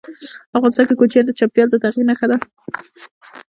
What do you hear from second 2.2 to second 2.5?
ده.